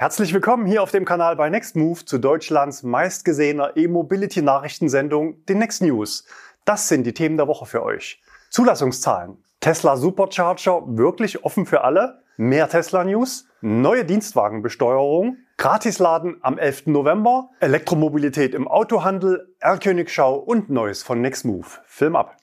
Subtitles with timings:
[0.00, 6.24] Herzlich willkommen hier auf dem Kanal bei Nextmove zu Deutschlands meistgesehener E-Mobility-Nachrichtensendung, den Next News.
[6.64, 8.22] Das sind die Themen der Woche für euch.
[8.48, 9.44] Zulassungszahlen.
[9.60, 12.22] Tesla Supercharger wirklich offen für alle?
[12.38, 13.46] Mehr Tesla News?
[13.60, 15.36] Neue Dienstwagenbesteuerung?
[15.58, 16.86] Gratisladen am 11.
[16.86, 17.50] November?
[17.60, 19.54] Elektromobilität im Autohandel?
[19.58, 21.82] Erlkönigschau und Neues von Nextmove.
[21.84, 22.38] Film ab.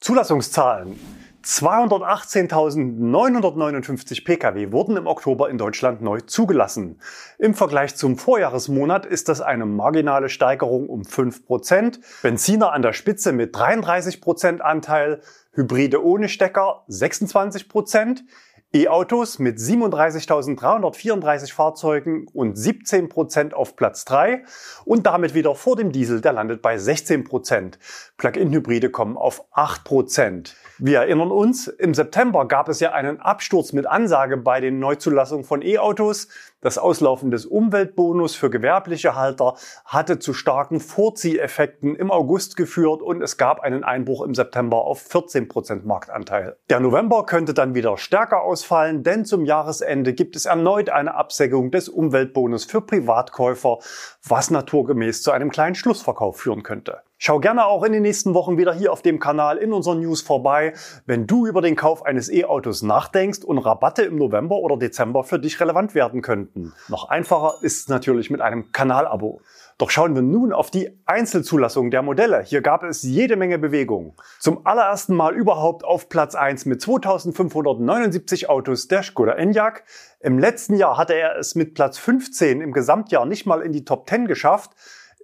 [0.00, 1.15] Zulassungszahlen.
[1.46, 6.98] 218.959 Pkw wurden im Oktober in Deutschland neu zugelassen.
[7.38, 12.00] Im Vergleich zum Vorjahresmonat ist das eine marginale Steigerung um 5%.
[12.22, 15.20] Benziner an der Spitze mit 33% Anteil,
[15.52, 18.22] Hybride ohne Stecker 26%,
[18.74, 24.42] E-Autos mit 37.334 Fahrzeugen und 17% auf Platz 3
[24.84, 27.24] und damit wieder vor dem Diesel, der landet bei 16
[28.16, 33.86] Plug-in-Hybride kommen auf 8% Wir erinnern uns, im September gab es ja einen Absturz mit
[33.86, 36.28] Ansage bei den Neuzulassungen von E-Autos.
[36.66, 43.22] Das Auslaufen des Umweltbonus für gewerbliche Halter hatte zu starken Vorzieheffekten im August geführt und
[43.22, 46.56] es gab einen Einbruch im September auf 14% Marktanteil.
[46.68, 51.70] Der November könnte dann wieder stärker ausfallen, denn zum Jahresende gibt es erneut eine Absenkung
[51.70, 53.78] des Umweltbonus für Privatkäufer,
[54.26, 57.02] was naturgemäß zu einem kleinen Schlussverkauf führen könnte.
[57.18, 60.20] Schau gerne auch in den nächsten Wochen wieder hier auf dem Kanal in unseren News
[60.20, 60.74] vorbei,
[61.06, 65.38] wenn du über den Kauf eines E-Autos nachdenkst und Rabatte im November oder Dezember für
[65.38, 66.74] dich relevant werden könnten.
[66.88, 69.40] Noch einfacher ist es natürlich mit einem Kanalabo.
[69.78, 72.42] Doch schauen wir nun auf die Einzelzulassung der Modelle.
[72.42, 74.14] Hier gab es jede Menge Bewegung.
[74.38, 79.84] Zum allerersten Mal überhaupt auf Platz 1 mit 2579 Autos der Skoda Enyaq.
[80.20, 83.86] Im letzten Jahr hatte er es mit Platz 15 im Gesamtjahr nicht mal in die
[83.86, 84.72] Top 10 geschafft.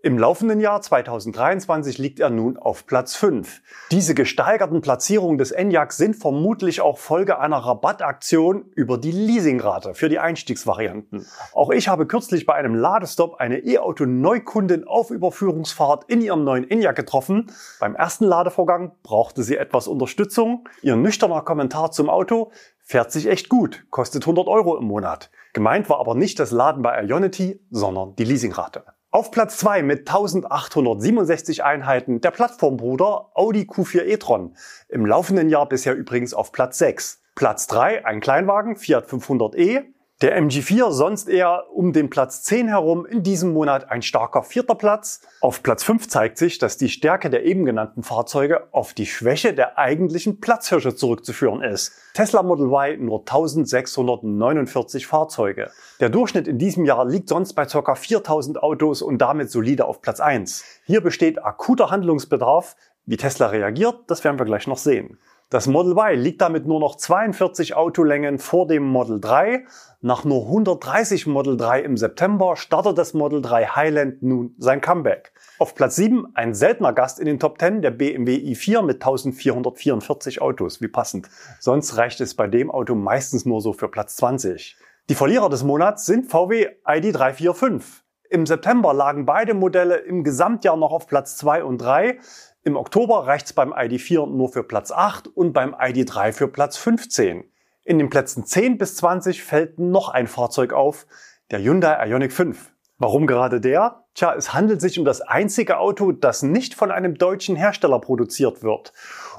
[0.04, 3.62] Im laufenden Jahr 2023 liegt er nun auf Platz 5.
[3.92, 10.08] Diese gesteigerten Platzierungen des Enyaq sind vermutlich auch Folge einer Rabattaktion über die Leasingrate für
[10.08, 11.24] die Einstiegsvarianten.
[11.52, 16.96] Auch ich habe kürzlich bei einem Ladestopp eine E-Auto-Neukundin auf Überführungsfahrt in ihrem neuen Enyaq
[16.96, 17.52] getroffen.
[17.78, 20.68] Beim ersten Ladevorgang brauchte sie etwas Unterstützung.
[20.82, 25.30] Ihr nüchterner Kommentar zum Auto fährt sich echt gut, kostet 100 Euro im Monat.
[25.52, 28.82] Gemeint war aber nicht das Laden bei Ionity, sondern die Leasingrate.
[29.14, 34.56] Auf Platz 2 mit 1867 Einheiten der Plattformbruder Audi Q4 e-tron.
[34.88, 37.20] Im laufenden Jahr bisher übrigens auf Platz 6.
[37.34, 39.84] Platz 3 ein Kleinwagen Fiat 500e.
[40.22, 44.76] Der MG4 sonst eher um den Platz 10 herum, in diesem Monat ein starker vierter
[44.76, 45.20] Platz.
[45.40, 49.52] Auf Platz 5 zeigt sich, dass die Stärke der eben genannten Fahrzeuge auf die Schwäche
[49.52, 51.90] der eigentlichen Platzhirsche zurückzuführen ist.
[52.14, 55.72] Tesla Model Y nur 1649 Fahrzeuge.
[55.98, 57.94] Der Durchschnitt in diesem Jahr liegt sonst bei ca.
[57.96, 60.62] 4000 Autos und damit solide auf Platz 1.
[60.86, 62.76] Hier besteht akuter Handlungsbedarf.
[63.06, 65.18] Wie Tesla reagiert, das werden wir gleich noch sehen.
[65.52, 69.66] Das Model Y liegt damit nur noch 42 Autolängen vor dem Model 3.
[70.00, 75.34] Nach nur 130 Model 3 im September startet das Model 3 Highland nun sein Comeback.
[75.58, 80.40] Auf Platz 7 ein seltener Gast in den Top 10, der BMW i4 mit 1444
[80.40, 80.80] Autos.
[80.80, 81.28] Wie passend.
[81.60, 84.78] Sonst reicht es bei dem Auto meistens nur so für Platz 20.
[85.10, 87.82] Die Verlierer des Monats sind VW ID345.
[88.30, 92.18] Im September lagen beide Modelle im Gesamtjahr noch auf Platz 2 und 3.
[92.64, 97.42] Im Oktober reicht's beim ID4 nur für Platz 8 und beim ID3 für Platz 15.
[97.82, 101.08] In den Plätzen 10 bis 20 fällt noch ein Fahrzeug auf,
[101.50, 102.70] der Hyundai Ioniq 5.
[102.98, 104.04] Warum gerade der?
[104.14, 108.62] Tja, es handelt sich um das einzige Auto, das nicht von einem deutschen Hersteller produziert
[108.62, 108.92] wird.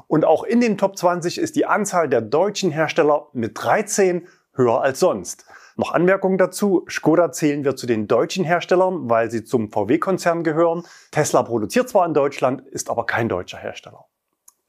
[0.07, 4.81] Und auch in den Top 20 ist die Anzahl der deutschen Hersteller mit 13 höher
[4.81, 5.45] als sonst.
[5.75, 6.85] Noch Anmerkungen dazu.
[6.89, 10.83] Skoda zählen wir zu den deutschen Herstellern, weil sie zum VW-Konzern gehören.
[11.11, 14.05] Tesla produziert zwar in Deutschland, ist aber kein deutscher Hersteller.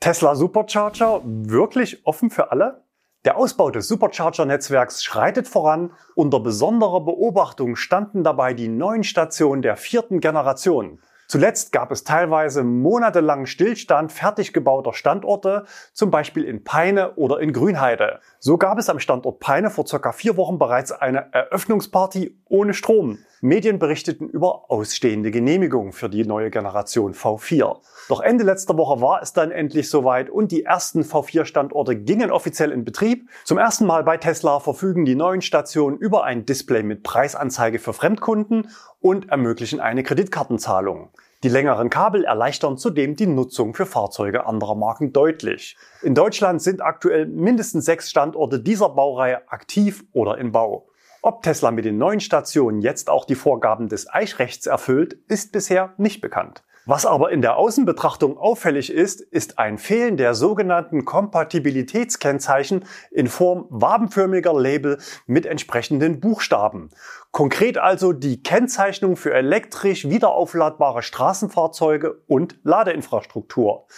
[0.01, 2.85] Tesla Supercharger wirklich offen für alle?
[3.25, 5.93] Der Ausbau des Supercharger-Netzwerks schreitet voran.
[6.15, 11.01] Unter besonderer Beobachtung standen dabei die neuen Stationen der vierten Generation.
[11.35, 17.53] Zuletzt gab es teilweise monatelangen Stillstand fertig gebauter Standorte, zum Beispiel in Peine oder in
[17.53, 18.21] Grünheide.
[18.39, 23.19] So gab es am Standort Peine vor circa vier Wochen bereits eine Eröffnungsparty ohne Strom.
[23.41, 27.79] Medien berichteten über ausstehende Genehmigungen für die neue Generation V4.
[28.09, 32.71] Doch Ende letzter Woche war es dann endlich soweit und die ersten V4-Standorte gingen offiziell
[32.71, 33.29] in Betrieb.
[33.43, 37.93] Zum ersten Mal bei Tesla verfügen die neuen Stationen über ein Display mit Preisanzeige für
[37.93, 38.71] Fremdkunden
[39.01, 41.11] und ermöglichen eine Kreditkartenzahlung.
[41.45, 45.77] Die längeren Kabel erleichtern zudem die Nutzung für Fahrzeuge anderer Marken deutlich.
[46.01, 50.89] In Deutschland sind aktuell mindestens sechs Standorte dieser Baureihe aktiv oder in Bau.
[51.21, 55.93] Ob Tesla mit den neuen Stationen jetzt auch die Vorgaben des Eichrechts erfüllt, ist bisher
[55.99, 56.65] nicht bekannt.
[56.87, 63.67] Was aber in der Außenbetrachtung auffällig ist, ist ein Fehlen der sogenannten Kompatibilitätskennzeichen in Form
[63.71, 66.91] wabenförmiger Label mit entsprechenden Buchstaben.
[67.35, 73.89] Konkret also die Kennzeichnung für elektrisch wiederaufladbare Straßenfahrzeuge und Ladeinfrastruktur.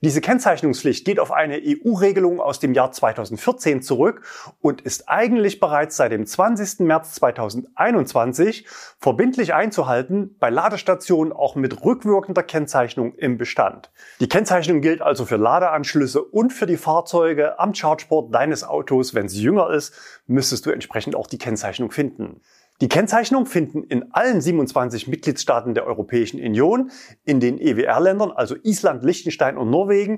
[0.00, 4.22] Diese Kennzeichnungspflicht geht auf eine EU-Regelung aus dem Jahr 2014 zurück
[4.62, 6.86] und ist eigentlich bereits seit dem 20.
[6.86, 8.66] März 2021
[8.98, 13.90] verbindlich einzuhalten bei Ladestationen auch mit rückwirkender Kennzeichnung im Bestand.
[14.20, 19.14] Die Kennzeichnung gilt also für Ladeanschlüsse und für die Fahrzeuge am Chargeport deines Autos.
[19.14, 19.92] Wenn es jünger ist,
[20.26, 22.40] müsstest du entsprechend auch die Kennzeichnung finden.
[22.82, 26.90] Die Kennzeichnung finden in allen 27 Mitgliedstaaten der Europäischen Union,
[27.24, 30.16] in den EWR-Ländern, also Island, Liechtenstein und Norwegen,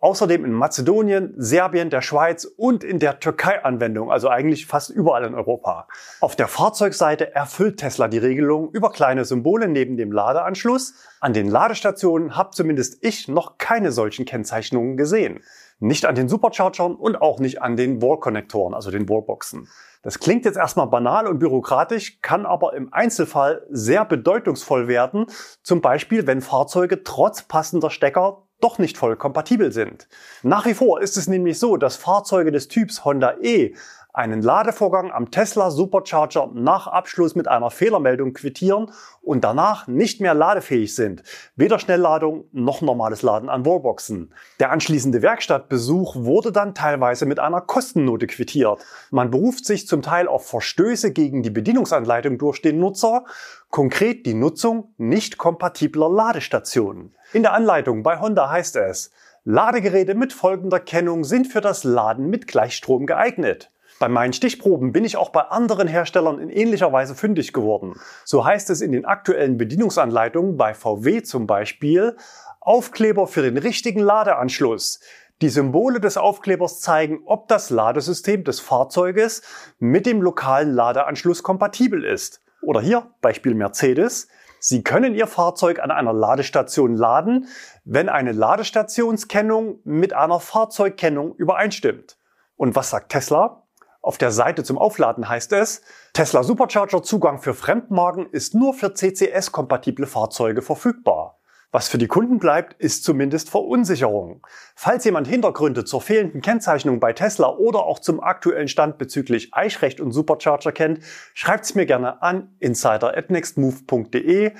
[0.00, 5.24] außerdem in Mazedonien, Serbien, der Schweiz und in der Türkei Anwendung, also eigentlich fast überall
[5.24, 5.86] in Europa.
[6.20, 10.94] Auf der Fahrzeugseite erfüllt Tesla die Regelung über kleine Symbole neben dem Ladeanschluss.
[11.20, 15.42] An den Ladestationen habe zumindest ich noch keine solchen Kennzeichnungen gesehen.
[15.78, 19.68] Nicht an den Superchargern und auch nicht an den Wall-Konnektoren, also den Wallboxen.
[20.02, 25.26] Das klingt jetzt erstmal banal und bürokratisch, kann aber im Einzelfall sehr bedeutungsvoll werden.
[25.62, 30.08] Zum Beispiel, wenn Fahrzeuge trotz passender Stecker doch nicht voll kompatibel sind.
[30.42, 33.74] Nach wie vor ist es nämlich so, dass Fahrzeuge des Typs Honda E
[34.12, 38.90] einen Ladevorgang am Tesla Supercharger nach Abschluss mit einer Fehlermeldung quittieren
[39.22, 41.22] und danach nicht mehr ladefähig sind.
[41.56, 44.34] Weder Schnellladung noch normales Laden an Wallboxen.
[44.58, 48.80] Der anschließende Werkstattbesuch wurde dann teilweise mit einer Kostennote quittiert.
[49.10, 53.24] Man beruft sich zum Teil auf Verstöße gegen die Bedienungsanleitung durch den Nutzer,
[53.70, 57.14] konkret die Nutzung nicht kompatibler Ladestationen.
[57.32, 59.10] In der Anleitung bei Honda heißt es,
[59.44, 63.70] Ladegeräte mit folgender Kennung sind für das Laden mit Gleichstrom geeignet.
[64.00, 68.00] Bei meinen Stichproben bin ich auch bei anderen Herstellern in ähnlicher Weise fündig geworden.
[68.24, 72.16] So heißt es in den aktuellen Bedienungsanleitungen bei VW zum Beispiel
[72.60, 75.00] Aufkleber für den richtigen Ladeanschluss.
[75.42, 79.42] Die Symbole des Aufklebers zeigen, ob das Ladesystem des Fahrzeuges
[79.78, 82.40] mit dem lokalen Ladeanschluss kompatibel ist.
[82.62, 84.28] Oder hier Beispiel Mercedes.
[84.60, 87.48] Sie können Ihr Fahrzeug an einer Ladestation laden,
[87.84, 92.16] wenn eine Ladestationskennung mit einer Fahrzeugkennung übereinstimmt.
[92.56, 93.59] Und was sagt Tesla?
[94.02, 95.82] Auf der Seite zum Aufladen heißt es,
[96.14, 101.40] Tesla Supercharger Zugang für Fremdmarken ist nur für CCS-kompatible Fahrzeuge verfügbar.
[101.72, 104.44] Was für die Kunden bleibt, ist zumindest Verunsicherung.
[104.74, 110.00] Falls jemand Hintergründe zur fehlenden Kennzeichnung bei Tesla oder auch zum aktuellen Stand bezüglich Eichrecht
[110.00, 111.00] und Supercharger kennt,
[111.32, 114.52] schreibt's mir gerne an insider@nextmove.de.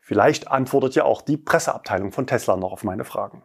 [0.00, 3.42] Vielleicht antwortet ja auch die Presseabteilung von Tesla noch auf meine Fragen.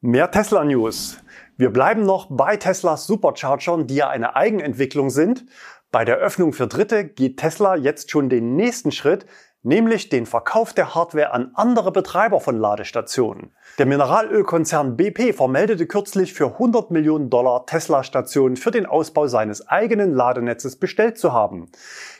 [0.00, 1.18] Mehr Tesla News.
[1.58, 5.44] Wir bleiben noch bei Teslas Superchargern, die ja eine Eigenentwicklung sind.
[5.90, 9.26] Bei der Öffnung für Dritte geht Tesla jetzt schon den nächsten Schritt,
[9.64, 13.56] nämlich den Verkauf der Hardware an andere Betreiber von Ladestationen.
[13.78, 20.12] Der Mineralölkonzern BP vermeldete kürzlich für 100 Millionen Dollar Tesla-Stationen für den Ausbau seines eigenen
[20.14, 21.70] Ladenetzes bestellt zu haben.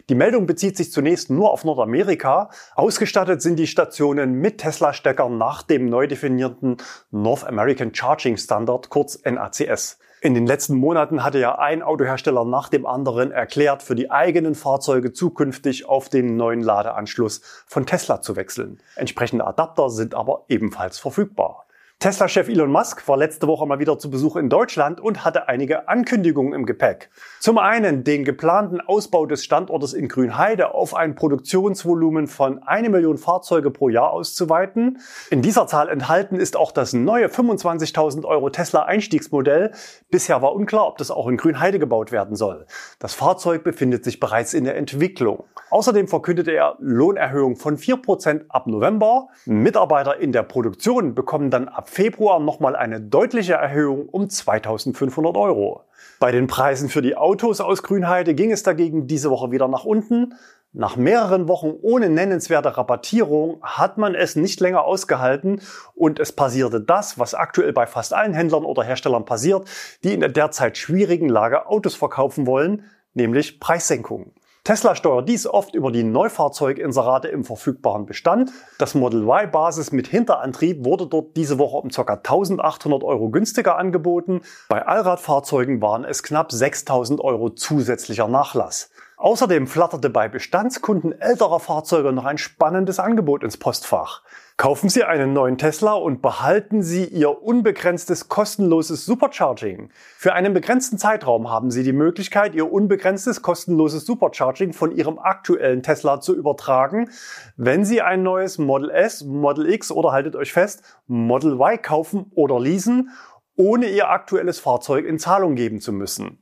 [0.09, 2.51] Die Meldung bezieht sich zunächst nur auf Nordamerika.
[2.77, 6.77] Ausgestattet sind die Stationen mit Tesla-Steckern nach dem neu definierten
[7.11, 9.99] North American Charging Standard, kurz NACS.
[10.21, 14.57] In den letzten Monaten hatte ja ein Autohersteller nach dem anderen erklärt, für die eigenen
[14.57, 18.81] Fahrzeuge zukünftig auf den neuen Ladeanschluss von Tesla zu wechseln.
[18.97, 21.68] Entsprechende Adapter sind aber ebenfalls verfügbar.
[22.01, 25.89] Tesla-Chef Elon Musk war letzte Woche mal wieder zu Besuch in Deutschland und hatte einige
[25.89, 27.11] Ankündigungen im Gepäck.
[27.41, 33.19] Zum einen den geplanten Ausbau des Standortes in Grünheide auf ein Produktionsvolumen von eine Million
[33.19, 35.01] Fahrzeuge pro Jahr auszuweiten.
[35.31, 39.73] In dieser Zahl enthalten ist auch das neue 25.000 Euro Tesla Einstiegsmodell.
[40.09, 42.67] Bisher war unklar, ob das auch in Grünheide gebaut werden soll.
[43.01, 45.47] Das Fahrzeug befindet sich bereits in der Entwicklung.
[45.71, 49.31] Außerdem verkündete er Lohnerhöhung von 4% ab November.
[49.47, 55.85] Mitarbeiter in der Produktion bekommen dann ab Februar nochmal eine deutliche Erhöhung um 2500 Euro.
[56.21, 59.85] Bei den Preisen für die Autos aus Grünheide ging es dagegen diese Woche wieder nach
[59.85, 60.35] unten.
[60.73, 65.63] Nach mehreren Wochen ohne nennenswerte Rabattierung hat man es nicht länger ausgehalten
[65.95, 69.67] und es passierte das, was aktuell bei fast allen Händlern oder Herstellern passiert,
[70.05, 74.33] die in der derzeit schwierigen Lage Autos verkaufen wollen, nämlich Preissenkungen.
[74.69, 78.53] Tesla steuert dies oft über die Neufahrzeuginserate im verfügbaren Bestand.
[78.77, 82.03] Das Model Y Basis mit Hinterantrieb wurde dort diese Woche um ca.
[82.03, 84.43] 1800 Euro günstiger angeboten.
[84.69, 88.91] Bei Allradfahrzeugen waren es knapp 6000 Euro zusätzlicher Nachlass.
[89.21, 94.23] Außerdem flatterte bei Bestandskunden älterer Fahrzeuge noch ein spannendes Angebot ins Postfach.
[94.57, 99.91] Kaufen Sie einen neuen Tesla und behalten Sie Ihr unbegrenztes kostenloses Supercharging.
[100.17, 105.83] Für einen begrenzten Zeitraum haben Sie die Möglichkeit, Ihr unbegrenztes kostenloses Supercharging von Ihrem aktuellen
[105.83, 107.11] Tesla zu übertragen,
[107.57, 112.31] wenn Sie ein neues Model S, Model X oder haltet euch fest, Model Y kaufen
[112.37, 113.11] oder leasen,
[113.57, 116.39] ohne Ihr aktuelles Fahrzeug in Zahlung geben zu müssen.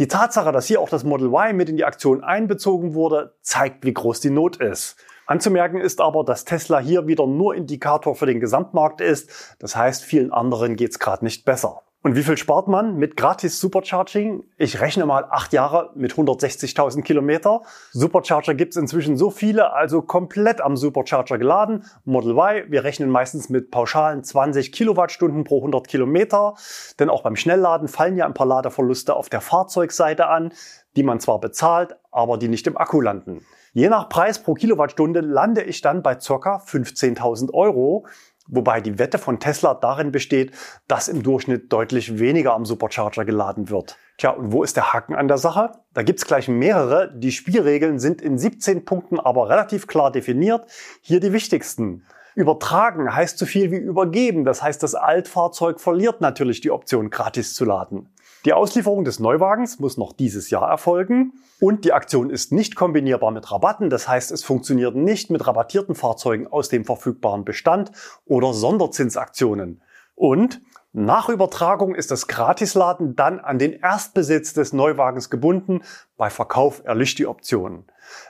[0.00, 3.84] Die Tatsache, dass hier auch das Model Y mit in die Aktion einbezogen wurde, zeigt,
[3.84, 4.96] wie groß die Not ist.
[5.26, 9.54] Anzumerken ist aber, dass Tesla hier wieder nur Indikator für den Gesamtmarkt ist.
[9.58, 11.82] Das heißt, vielen anderen geht's gerade nicht besser.
[12.02, 14.42] Und wie viel spart man mit gratis Supercharging?
[14.56, 17.60] Ich rechne mal acht Jahre mit 160.000 Kilometer.
[17.92, 21.84] Supercharger gibt's inzwischen so viele, also komplett am Supercharger geladen.
[22.06, 26.54] Model Y, wir rechnen meistens mit pauschalen 20 Kilowattstunden pro 100 Kilometer.
[26.98, 30.54] Denn auch beim Schnellladen fallen ja ein paar Ladeverluste auf der Fahrzeugseite an,
[30.96, 33.44] die man zwar bezahlt, aber die nicht im Akku landen.
[33.72, 36.56] Je nach Preis pro Kilowattstunde lande ich dann bei ca.
[36.56, 38.06] 15.000 Euro,
[38.50, 40.52] wobei die Wette von Tesla darin besteht,
[40.88, 43.96] dass im Durchschnitt deutlich weniger am Supercharger geladen wird.
[44.18, 45.72] Tja, und wo ist der Haken an der Sache?
[45.94, 47.10] Da gibt's gleich mehrere.
[47.16, 50.66] Die Spielregeln sind in 17 Punkten aber relativ klar definiert.
[51.00, 52.04] Hier die wichtigsten.
[52.34, 54.44] Übertragen heißt so viel wie übergeben.
[54.44, 58.10] Das heißt, das Altfahrzeug verliert natürlich die Option, gratis zu laden.
[58.46, 63.32] Die Auslieferung des Neuwagens muss noch dieses Jahr erfolgen und die Aktion ist nicht kombinierbar
[63.32, 63.90] mit Rabatten.
[63.90, 67.92] Das heißt, es funktioniert nicht mit rabattierten Fahrzeugen aus dem verfügbaren Bestand
[68.24, 69.82] oder Sonderzinsaktionen.
[70.14, 75.82] Und nach Übertragung ist das Gratisladen dann an den Erstbesitz des Neuwagens gebunden.
[76.16, 77.84] Bei Verkauf erlischt die Option.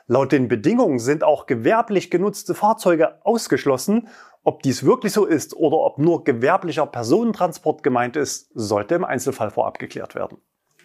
[0.09, 4.09] Laut den Bedingungen sind auch gewerblich genutzte Fahrzeuge ausgeschlossen
[4.43, 9.51] ob dies wirklich so ist oder ob nur gewerblicher Personentransport gemeint ist, sollte im Einzelfall
[9.51, 10.39] vorab geklärt werden.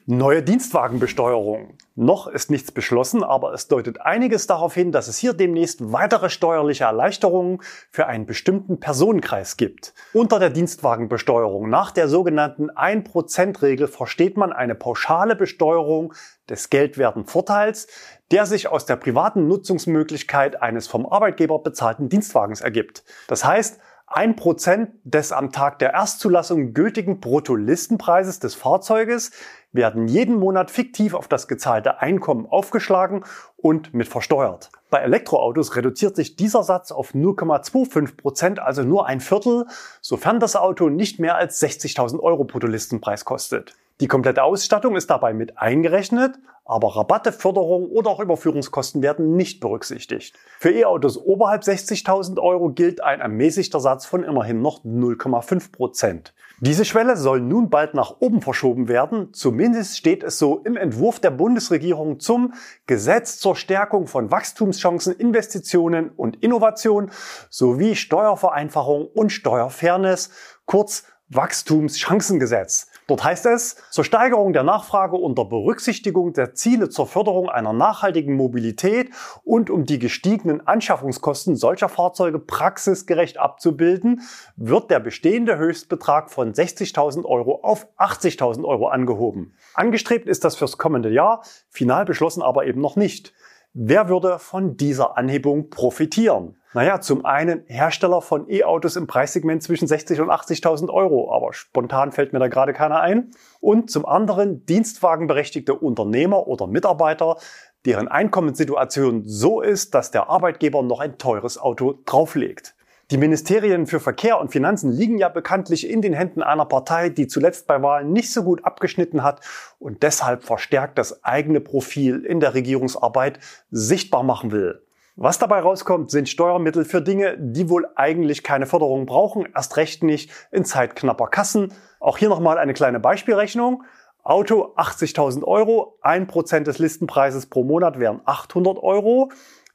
[0.07, 1.79] Neue Dienstwagenbesteuerung.
[1.95, 6.29] Noch ist nichts beschlossen, aber es deutet einiges darauf hin, dass es hier demnächst weitere
[6.29, 7.59] steuerliche Erleichterungen
[7.89, 9.95] für einen bestimmten Personenkreis gibt.
[10.13, 16.13] Unter der Dienstwagenbesteuerung nach der sogenannten 1%-Regel versteht man eine pauschale Besteuerung
[16.47, 17.87] des geldwerten Vorteils,
[18.31, 23.03] der sich aus der privaten Nutzungsmöglichkeit eines vom Arbeitgeber bezahlten Dienstwagens ergibt.
[23.27, 29.31] Das heißt, ein Prozent des am Tag der Erstzulassung gültigen Bruttolistenpreises des Fahrzeuges
[29.71, 33.25] werden jeden Monat fiktiv auf das gezahlte Einkommen aufgeschlagen
[33.57, 34.69] und mit versteuert.
[34.91, 39.65] Bei Elektroautos reduziert sich dieser Satz auf 0,25 Prozent, also nur ein Viertel,
[40.01, 43.75] sofern das Auto nicht mehr als 60.000 Euro Bruttolistenpreis kostet.
[44.01, 49.59] Die komplette Ausstattung ist dabei mit eingerechnet, aber Rabatte, Förderung oder auch Überführungskosten werden nicht
[49.59, 50.35] berücksichtigt.
[50.59, 56.33] Für E-Autos oberhalb 60.000 Euro gilt ein ermäßigter Satz von immerhin noch 0,5 Prozent.
[56.59, 59.31] Diese Schwelle soll nun bald nach oben verschoben werden.
[59.33, 62.53] Zumindest steht es so im Entwurf der Bundesregierung zum
[62.87, 67.11] Gesetz zur Stärkung von Wachstumschancen, Investitionen und Innovation
[67.49, 70.31] sowie Steuervereinfachung und Steuerfairness,
[70.65, 72.87] kurz Wachstumschancengesetz.
[73.07, 78.35] Dort heißt es, zur Steigerung der Nachfrage unter Berücksichtigung der Ziele zur Förderung einer nachhaltigen
[78.35, 79.11] Mobilität
[79.43, 84.21] und um die gestiegenen Anschaffungskosten solcher Fahrzeuge praxisgerecht abzubilden,
[84.55, 89.53] wird der bestehende Höchstbetrag von 60.000 Euro auf 80.000 Euro angehoben.
[89.75, 93.33] Angestrebt ist das fürs kommende Jahr, final beschlossen aber eben noch nicht.
[93.77, 96.55] Wer würde von dieser Anhebung profitieren?
[96.73, 102.13] Naja, zum einen Hersteller von E-Autos im Preissegment zwischen 60 und 80.000 Euro, aber spontan
[102.13, 103.31] fällt mir da gerade keiner ein.
[103.59, 107.35] Und zum anderen dienstwagenberechtigte Unternehmer oder Mitarbeiter,
[107.83, 112.74] deren Einkommenssituation so ist, dass der Arbeitgeber noch ein teures Auto drauflegt.
[113.11, 117.27] Die Ministerien für Verkehr und Finanzen liegen ja bekanntlich in den Händen einer Partei, die
[117.27, 119.41] zuletzt bei Wahlen nicht so gut abgeschnitten hat
[119.77, 123.37] und deshalb verstärkt das eigene Profil in der Regierungsarbeit
[123.69, 124.81] sichtbar machen will.
[125.15, 130.01] Was dabei rauskommt, sind Steuermittel für Dinge, die wohl eigentlich keine Förderung brauchen, erst recht
[130.01, 131.73] nicht in zeitknapper Kassen.
[131.99, 133.83] Auch hier nochmal eine kleine Beispielrechnung.
[134.23, 139.29] Auto 80.000 Euro, 1% des Listenpreises pro Monat wären 800 Euro.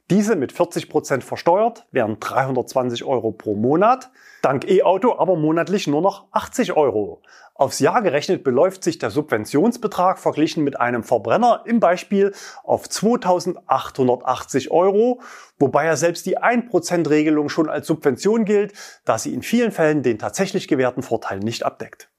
[0.09, 4.11] Diese mit 40 Prozent versteuert wären 320 Euro pro Monat.
[4.41, 7.21] Dank E-Auto aber monatlich nur noch 80 Euro.
[7.53, 14.71] Aufs Jahr gerechnet beläuft sich der Subventionsbetrag verglichen mit einem Verbrenner im Beispiel auf 2880
[14.71, 15.21] Euro,
[15.59, 18.73] wobei ja selbst die 1% Regelung schon als Subvention gilt,
[19.05, 22.09] da sie in vielen Fällen den tatsächlich gewährten Vorteil nicht abdeckt.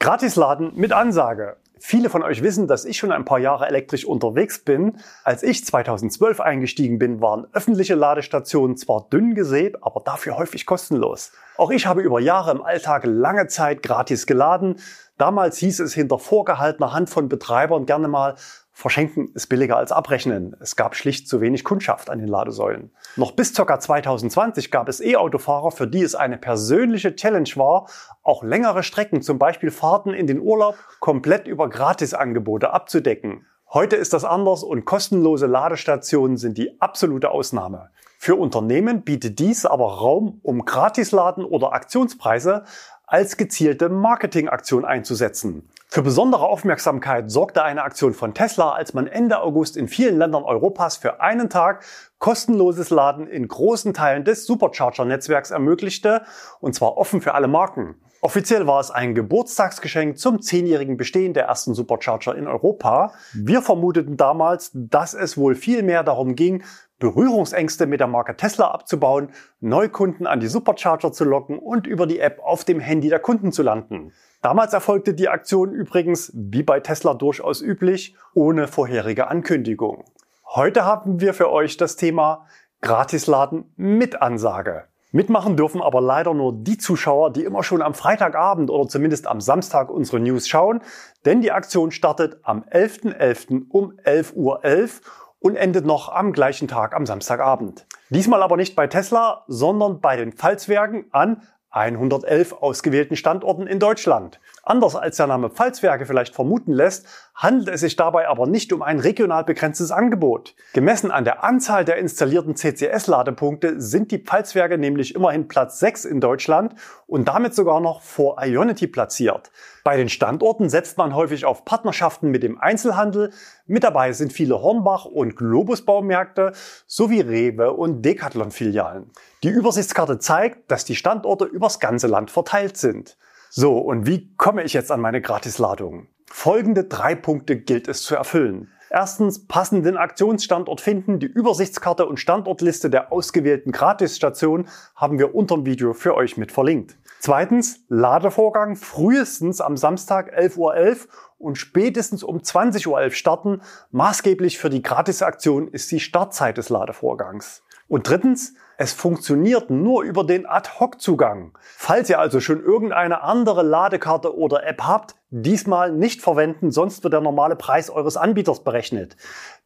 [0.00, 1.56] Gratisladen mit Ansage.
[1.80, 4.98] Viele von euch wissen, dass ich schon ein paar Jahre elektrisch unterwegs bin.
[5.24, 11.32] Als ich 2012 eingestiegen bin, waren öffentliche Ladestationen zwar dünn gesät, aber dafür häufig kostenlos.
[11.56, 14.76] Auch ich habe über Jahre im Alltag lange Zeit gratis geladen.
[15.18, 18.36] Damals hieß es hinter vorgehaltener Hand von Betreibern gerne mal,
[18.78, 20.54] Verschenken ist billiger als abrechnen.
[20.60, 22.92] Es gab schlicht zu wenig Kundschaft an den Ladesäulen.
[23.16, 23.80] Noch bis ca.
[23.80, 27.88] 2020 gab es E-Autofahrer, für die es eine persönliche Challenge war,
[28.22, 33.46] auch längere Strecken, zum Beispiel Fahrten in den Urlaub, komplett über Gratisangebote abzudecken.
[33.68, 37.90] Heute ist das anders und kostenlose Ladestationen sind die absolute Ausnahme.
[38.16, 42.62] Für Unternehmen bietet dies aber Raum, um Gratisladen oder Aktionspreise
[43.08, 45.68] als gezielte Marketingaktion einzusetzen.
[45.90, 50.44] Für besondere Aufmerksamkeit sorgte eine Aktion von Tesla, als man Ende August in vielen Ländern
[50.44, 51.82] Europas für einen Tag
[52.18, 56.22] kostenloses Laden in großen Teilen des Supercharger-Netzwerks ermöglichte,
[56.60, 57.94] und zwar offen für alle Marken.
[58.20, 63.12] Offiziell war es ein Geburtstagsgeschenk zum zehnjährigen Bestehen der ersten Supercharger in Europa.
[63.32, 66.64] Wir vermuteten damals, dass es wohl viel mehr darum ging,
[66.98, 72.18] Berührungsängste mit der Marke Tesla abzubauen, Neukunden an die Supercharger zu locken und über die
[72.18, 74.12] App auf dem Handy der Kunden zu landen.
[74.42, 80.04] Damals erfolgte die Aktion übrigens, wie bei Tesla durchaus üblich, ohne vorherige Ankündigung.
[80.44, 82.46] Heute haben wir für euch das Thema
[82.80, 84.84] Gratisladen mit Ansage.
[85.10, 89.40] Mitmachen dürfen aber leider nur die Zuschauer, die immer schon am Freitagabend oder zumindest am
[89.40, 90.82] Samstag unsere News schauen,
[91.24, 93.16] denn die Aktion startet am 11.11.
[93.16, 93.66] .11.
[93.70, 95.00] um 11.11 Uhr .11
[95.40, 97.86] und endet noch am gleichen Tag am Samstagabend.
[98.10, 104.40] Diesmal aber nicht bei Tesla, sondern bei den Pfalzwerken an 111 ausgewählten Standorten in Deutschland.
[104.68, 108.82] Anders als der Name Pfalzwerke vielleicht vermuten lässt, handelt es sich dabei aber nicht um
[108.82, 110.54] ein regional begrenztes Angebot.
[110.74, 116.20] Gemessen an der Anzahl der installierten CCS-Ladepunkte sind die Pfalzwerke nämlich immerhin Platz 6 in
[116.20, 116.74] Deutschland
[117.06, 119.50] und damit sogar noch vor Ionity platziert.
[119.84, 123.30] Bei den Standorten setzt man häufig auf Partnerschaften mit dem Einzelhandel.
[123.66, 126.52] Mit dabei sind viele Hornbach- und Globus-Baumärkte
[126.86, 129.10] sowie Rewe- und Decathlon-Filialen.
[129.42, 133.16] Die Übersichtskarte zeigt, dass die Standorte übers ganze Land verteilt sind.
[133.50, 136.08] So, und wie komme ich jetzt an meine Gratisladung?
[136.26, 138.68] Folgende drei Punkte gilt es zu erfüllen.
[138.90, 141.18] Erstens passenden Aktionsstandort finden.
[141.18, 146.52] Die Übersichtskarte und Standortliste der ausgewählten Gratisstation haben wir unter dem Video für euch mit
[146.52, 146.96] verlinkt.
[147.20, 153.60] Zweitens Ladevorgang frühestens am Samstag 11.11 Uhr .11 und spätestens um 20.11 Uhr starten.
[153.90, 157.62] Maßgeblich für die Gratisaktion ist die Startzeit des Ladevorgangs.
[157.88, 161.58] Und drittens, es funktioniert nur über den Ad-Hoc-Zugang.
[161.62, 167.12] Falls ihr also schon irgendeine andere Ladekarte oder App habt, diesmal nicht verwenden, sonst wird
[167.12, 169.16] der normale Preis eures Anbieters berechnet.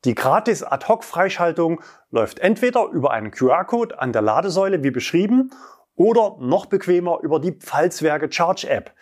[0.06, 5.50] Die gratis Ad-Hoc-Freischaltung läuft entweder über einen QR-Code an der Ladesäule wie beschrieben
[5.94, 8.92] oder noch bequemer über die Pfalzwerke Charge App.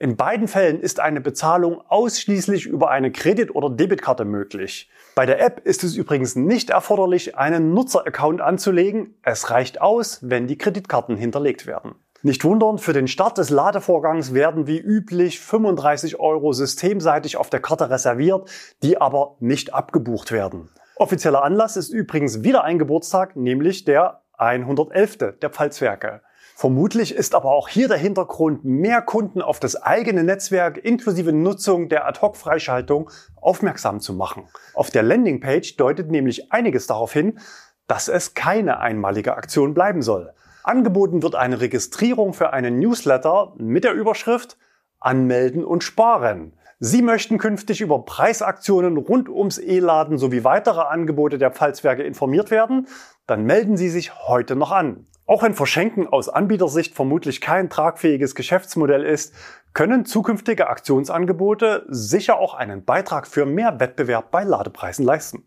[0.00, 4.88] In beiden Fällen ist eine Bezahlung ausschließlich über eine Kredit- oder Debitkarte möglich.
[5.16, 9.18] Bei der App ist es übrigens nicht erforderlich, einen Nutzeraccount anzulegen.
[9.22, 11.96] Es reicht aus, wenn die Kreditkarten hinterlegt werden.
[12.22, 17.60] Nicht wundern, für den Start des Ladevorgangs werden wie üblich 35 Euro systemseitig auf der
[17.60, 18.48] Karte reserviert,
[18.84, 20.70] die aber nicht abgebucht werden.
[20.94, 25.38] Offizieller Anlass ist übrigens wieder ein Geburtstag, nämlich der 111.
[25.42, 26.22] der Pfalzwerke.
[26.58, 31.88] Vermutlich ist aber auch hier der Hintergrund, mehr Kunden auf das eigene Netzwerk inklusive Nutzung
[31.88, 34.42] der Ad-Hoc-Freischaltung aufmerksam zu machen.
[34.74, 37.38] Auf der Landingpage deutet nämlich einiges darauf hin,
[37.86, 40.32] dass es keine einmalige Aktion bleiben soll.
[40.64, 44.58] Angeboten wird eine Registrierung für einen Newsletter mit der Überschrift
[44.98, 46.54] Anmelden und Sparen.
[46.80, 52.88] Sie möchten künftig über Preisaktionen rund ums E-Laden sowie weitere Angebote der Pfalzwerke informiert werden?
[53.28, 55.06] Dann melden Sie sich heute noch an.
[55.28, 59.34] Auch wenn Verschenken aus Anbietersicht vermutlich kein tragfähiges Geschäftsmodell ist,
[59.74, 65.44] können zukünftige Aktionsangebote sicher auch einen Beitrag für mehr Wettbewerb bei Ladepreisen leisten.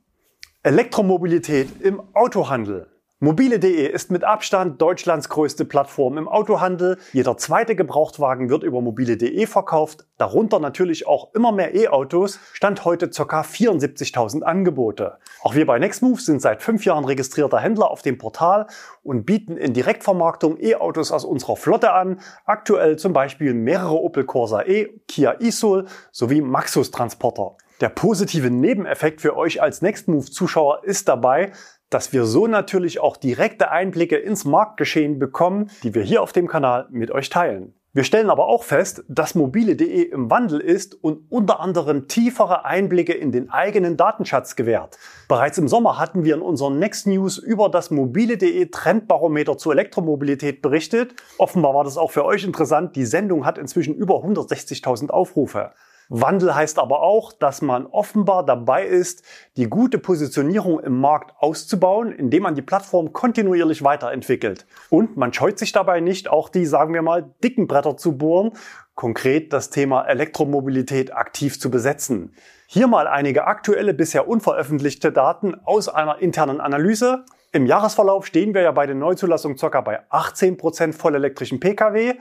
[0.62, 2.91] Elektromobilität im Autohandel.
[3.24, 6.98] Mobile.de ist mit Abstand Deutschlands größte Plattform im Autohandel.
[7.14, 13.12] Jeder zweite Gebrauchtwagen wird über mobile.de verkauft, darunter natürlich auch immer mehr E-Autos, stand heute
[13.12, 13.42] ca.
[13.42, 15.20] 74.000 Angebote.
[15.44, 18.66] Auch wir bei Nextmove sind seit fünf Jahren registrierter Händler auf dem Portal
[19.04, 24.64] und bieten in Direktvermarktung E-Autos aus unserer Flotte an, aktuell zum Beispiel mehrere Opel Corsa
[24.64, 27.56] E, Kia e-Soul sowie Maxus Transporter.
[27.82, 31.52] Der positive Nebeneffekt für euch als Nextmove-Zuschauer ist dabei,
[31.92, 36.48] dass wir so natürlich auch direkte Einblicke ins Marktgeschehen bekommen, die wir hier auf dem
[36.48, 37.76] Kanal mit euch teilen.
[37.94, 43.12] Wir stellen aber auch fest, dass mobile.de im Wandel ist und unter anderem tiefere Einblicke
[43.12, 44.98] in den eigenen Datenschatz gewährt.
[45.28, 50.62] Bereits im Sommer hatten wir in unseren Next News über das mobile.de Trendbarometer zur Elektromobilität
[50.62, 51.16] berichtet.
[51.38, 52.96] Offenbar war das auch für euch interessant.
[52.96, 55.74] Die Sendung hat inzwischen über 160.000 Aufrufe.
[56.14, 59.24] Wandel heißt aber auch, dass man offenbar dabei ist,
[59.56, 64.66] die gute Positionierung im Markt auszubauen, indem man die Plattform kontinuierlich weiterentwickelt.
[64.90, 68.52] Und man scheut sich dabei nicht, auch die, sagen wir mal, dicken Bretter zu bohren,
[68.94, 72.36] konkret das Thema Elektromobilität aktiv zu besetzen.
[72.68, 77.24] Hier mal einige aktuelle, bisher unveröffentlichte Daten aus einer internen Analyse.
[77.54, 79.80] Im Jahresverlauf stehen wir ja bei den Neuzulassungen ca.
[79.80, 82.16] bei 18% vollelektrischen Pkw.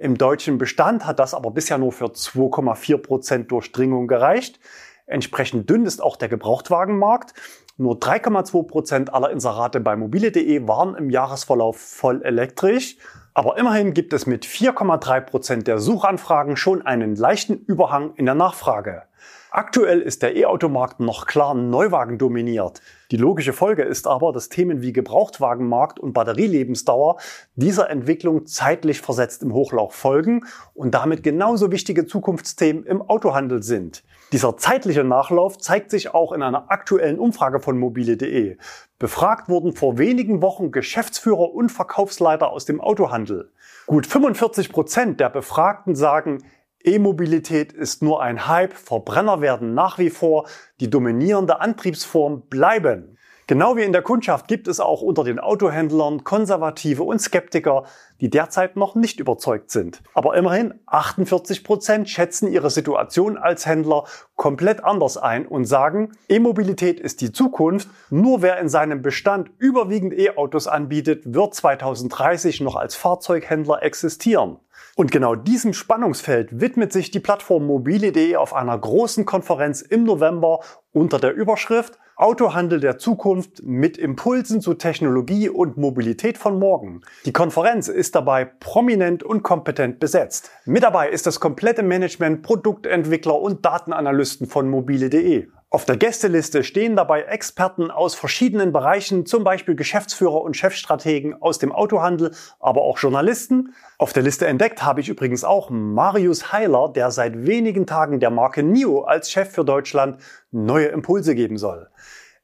[0.00, 4.58] Im deutschen Bestand hat das aber bisher nur für 2,4% Durchdringung gereicht.
[5.04, 7.34] Entsprechend dünn ist auch der Gebrauchtwagenmarkt.
[7.76, 12.96] Nur 3,2% aller Inserate bei mobile.de waren im Jahresverlauf voll elektrisch.
[13.32, 19.04] Aber immerhin gibt es mit 4,3% der Suchanfragen schon einen leichten Überhang in der Nachfrage.
[19.52, 22.82] Aktuell ist der E-Automarkt noch klar Neuwagen dominiert.
[23.10, 27.18] Die logische Folge ist aber, dass Themen wie Gebrauchtwagenmarkt und Batterielebensdauer
[27.56, 34.04] dieser Entwicklung zeitlich versetzt im Hochlauf folgen und damit genauso wichtige Zukunftsthemen im Autohandel sind.
[34.32, 38.58] Dieser zeitliche Nachlauf zeigt sich auch in einer aktuellen Umfrage von mobile.de.
[38.98, 43.50] Befragt wurden vor wenigen Wochen Geschäftsführer und Verkaufsleiter aus dem Autohandel.
[43.86, 46.44] Gut 45 Prozent der Befragten sagen,
[46.82, 50.46] E-Mobilität ist nur ein Hype, Verbrenner werden nach wie vor
[50.80, 53.18] die dominierende Antriebsform bleiben.
[53.50, 57.82] Genau wie in der Kundschaft gibt es auch unter den Autohändlern Konservative und Skeptiker,
[58.20, 60.04] die derzeit noch nicht überzeugt sind.
[60.14, 64.04] Aber immerhin 48 Prozent schätzen ihre Situation als Händler
[64.36, 67.88] komplett anders ein und sagen, E-Mobilität ist die Zukunft.
[68.08, 74.60] Nur wer in seinem Bestand überwiegend E-Autos anbietet, wird 2030 noch als Fahrzeughändler existieren.
[74.94, 80.60] Und genau diesem Spannungsfeld widmet sich die Plattform mobile.de auf einer großen Konferenz im November
[80.92, 87.00] unter der Überschrift Autohandel der Zukunft mit Impulsen zu Technologie und Mobilität von morgen.
[87.24, 90.50] Die Konferenz ist dabei prominent und kompetent besetzt.
[90.66, 95.48] Mit dabei ist das komplette Management, Produktentwickler und Datenanalysten von mobile.de.
[95.72, 101.60] Auf der Gästeliste stehen dabei Experten aus verschiedenen Bereichen, zum Beispiel Geschäftsführer und Chefstrategen aus
[101.60, 103.72] dem Autohandel, aber auch Journalisten.
[103.96, 108.30] Auf der Liste entdeckt habe ich übrigens auch Marius Heiler, der seit wenigen Tagen der
[108.30, 111.88] Marke NIO als Chef für Deutschland neue Impulse geben soll.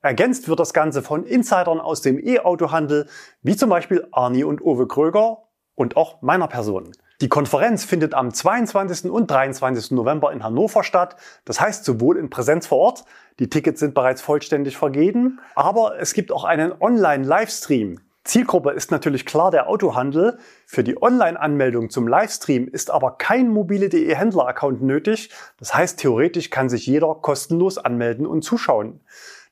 [0.07, 3.09] Ergänzt wird das Ganze von Insidern aus dem E-Autohandel,
[3.43, 5.39] wie zum Beispiel Arni und Uwe Kröger
[5.75, 6.93] und auch meiner Person.
[7.21, 9.11] Die Konferenz findet am 22.
[9.11, 9.91] und 23.
[9.91, 11.17] November in Hannover statt.
[11.45, 13.05] Das heißt sowohl in Präsenz vor Ort,
[13.41, 17.99] die Tickets sind bereits vollständig vergeben, aber es gibt auch einen Online-Livestream.
[18.23, 20.39] Zielgruppe ist natürlich klar der Autohandel.
[20.67, 25.31] Für die Online-Anmeldung zum Livestream ist aber kein mobile.de Händler-Account nötig.
[25.59, 29.01] Das heißt, theoretisch kann sich jeder kostenlos anmelden und zuschauen.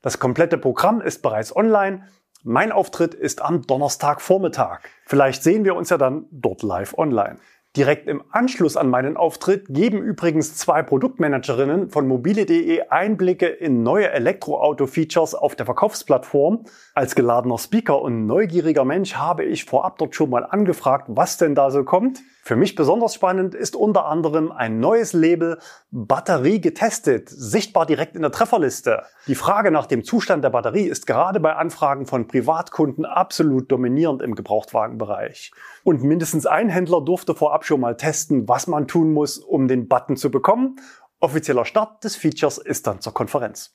[0.05, 2.07] Das komplette Programm ist bereits online.
[2.43, 4.81] Mein Auftritt ist am Donnerstagvormittag.
[5.07, 7.38] Vielleicht sehen wir uns ja dann dort live online.
[7.76, 14.12] Direkt im Anschluss an meinen Auftritt geben übrigens zwei Produktmanagerinnen von mobile.de Einblicke in neue
[14.12, 16.66] Elektroauto-Features auf der Verkaufsplattform.
[16.94, 21.56] Als geladener Speaker und neugieriger Mensch habe ich vorab dort schon mal angefragt, was denn
[21.56, 22.20] da so kommt.
[22.46, 25.58] Für mich besonders spannend ist unter anderem ein neues Label
[25.90, 29.02] Batterie getestet, sichtbar direkt in der Trefferliste.
[29.26, 34.20] Die Frage nach dem Zustand der Batterie ist gerade bei Anfragen von Privatkunden absolut dominierend
[34.20, 35.52] im Gebrauchtwagenbereich.
[35.84, 39.88] Und mindestens ein Händler durfte vorab schon mal testen, was man tun muss, um den
[39.88, 40.77] Button zu bekommen.
[41.20, 43.74] Offizieller Start des Features ist dann zur Konferenz.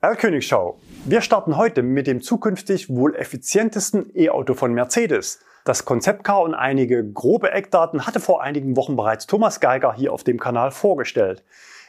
[0.00, 0.78] Erlkönigschau.
[1.04, 5.40] Wir starten heute mit dem zukünftig wohl effizientesten E-Auto von Mercedes.
[5.64, 10.22] Das Konzeptcar und einige grobe Eckdaten hatte vor einigen Wochen bereits Thomas Geiger hier auf
[10.22, 11.44] dem Kanal vorgestellt.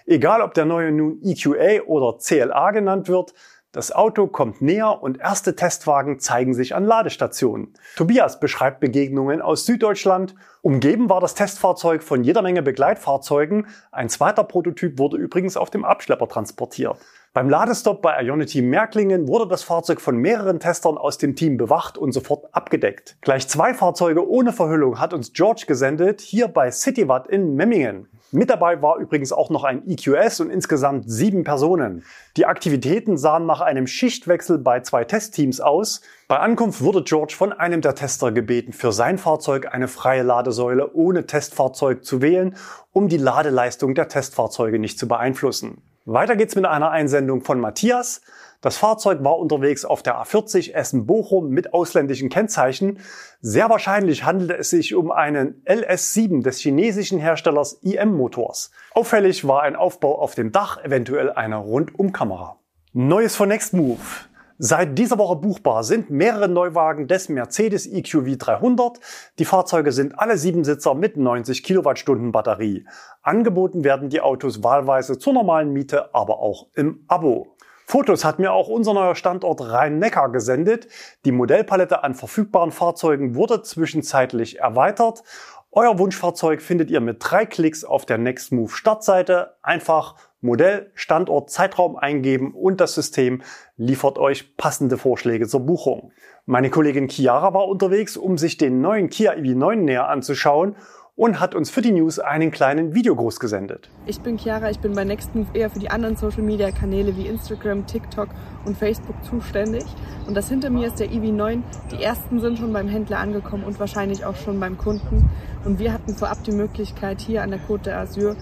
[0.05, 3.33] Egal ob der neue nun EQA oder CLA genannt wird,
[3.73, 7.73] das Auto kommt näher und erste Testwagen zeigen sich an Ladestationen.
[7.95, 10.33] Tobias beschreibt Begegnungen aus Süddeutschland.
[10.67, 13.67] Umgeben war das Testfahrzeug von jeder Menge Begleitfahrzeugen.
[13.89, 16.97] Ein zweiter Prototyp wurde übrigens auf dem Abschlepper transportiert.
[17.31, 21.97] Beim Ladestopp bei Ionity Merklingen wurde das Fahrzeug von mehreren Testern aus dem Team bewacht
[21.97, 23.15] und sofort abgedeckt.
[23.21, 28.09] Gleich zwei Fahrzeuge ohne Verhüllung hat uns George gesendet, hier bei Citywatt in Memmingen.
[28.31, 32.03] Mit dabei war übrigens auch noch ein EQS und insgesamt sieben Personen.
[32.35, 36.01] Die Aktivitäten sahen nach einem Schichtwechsel bei zwei Testteams aus.
[36.27, 40.93] Bei Ankunft wurde George von einem der Tester gebeten, für sein Fahrzeug eine freie Ladesäule
[40.93, 42.57] ohne Testfahrzeug zu wählen,
[42.91, 45.81] um die Ladeleistung der Testfahrzeuge nicht zu beeinflussen.
[46.03, 48.21] Weiter geht's mit einer Einsendung von Matthias.
[48.61, 52.99] Das Fahrzeug war unterwegs auf der A40 Essen-Bochum mit ausländischen Kennzeichen.
[53.39, 58.71] Sehr wahrscheinlich handelte es sich um einen LS7 des chinesischen Herstellers IM Motors.
[58.93, 62.57] Auffällig war ein Aufbau auf dem Dach, eventuell eine Rundumkamera.
[62.93, 64.27] Neues von Nextmove.
[64.59, 68.99] Seit dieser Woche buchbar sind mehrere Neuwagen des Mercedes EQV 300.
[69.37, 72.87] Die Fahrzeuge sind alle Siebensitzer mit 90 Kilowattstunden Batterie.
[73.21, 77.55] Angeboten werden die Autos wahlweise zur normalen Miete, aber auch im Abo.
[77.89, 80.89] Fotos hat mir auch unser neuer Standort Rhein-Neckar gesendet.
[81.23, 85.23] Die Modellpalette an verfügbaren Fahrzeugen wurde zwischenzeitlich erweitert.
[85.71, 89.55] Euer Wunschfahrzeug findet ihr mit drei Klicks auf der Nextmove Startseite.
[89.61, 93.41] Einfach Modell, Standort, Zeitraum eingeben und das System
[93.77, 96.11] liefert euch passende Vorschläge zur Buchung.
[96.45, 100.75] Meine Kollegin Chiara war unterwegs, um sich den neuen Kia EV9 näher anzuschauen
[101.17, 103.89] und hat uns für die News einen kleinen Videogruß gesendet.
[104.05, 107.25] Ich bin Chiara, ich bin bei Nextmove eher für die anderen Social Media Kanäle wie
[107.25, 108.29] Instagram, TikTok
[108.65, 109.83] und Facebook zuständig.
[110.27, 111.63] Und das hinter mir ist der EV9.
[111.91, 115.27] Die ersten sind schon beim Händler angekommen und wahrscheinlich auch schon beim Kunden.
[115.65, 118.35] Und wir hatten vorab die Möglichkeit, hier an der Côte d'Azur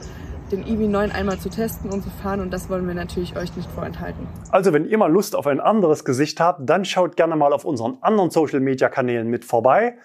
[0.52, 3.72] den EV9 einmal zu testen und zu fahren und das wollen wir natürlich euch nicht
[3.72, 4.28] vorenthalten.
[4.52, 7.66] Also wenn ihr mal Lust auf ein anderes Gesicht habt, dann schaut gerne mal auf
[7.66, 9.96] unseren anderen Social Media Kanälen mit vorbei.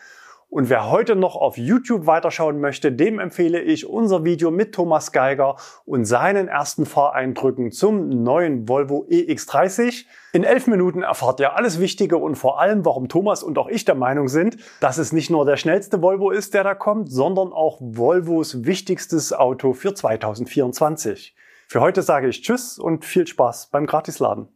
[0.50, 5.12] Und wer heute noch auf YouTube weiterschauen möchte, dem empfehle ich unser Video mit Thomas
[5.12, 10.06] Geiger und seinen ersten Fahreindrücken zum neuen Volvo EX30.
[10.32, 13.84] In elf Minuten erfahrt ihr alles Wichtige und vor allem, warum Thomas und auch ich
[13.84, 17.52] der Meinung sind, dass es nicht nur der schnellste Volvo ist, der da kommt, sondern
[17.52, 21.36] auch Volvos wichtigstes Auto für 2024.
[21.68, 24.48] Für heute sage ich Tschüss und viel Spaß beim Gratisladen.